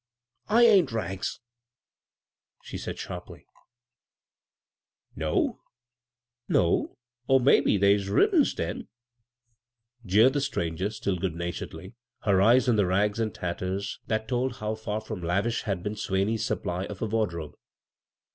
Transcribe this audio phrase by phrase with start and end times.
[0.47, 1.39] "I ain't' Rags,'"
[2.65, 3.41] she said sharply.
[3.41, 3.45] b,
[5.19, 5.59] Google CROSS CURRENTS ■
[6.49, 6.97] "No?
[7.29, 8.87] Oh, mebbe dey's ribb'ns, den,"
[10.03, 11.93] jeered the stranger, still good naturedly,
[12.23, 15.93] hex eyes on the rags and tatters that told how far horn lavish had been
[15.93, 17.53] Swaney's supply of a wardrobe.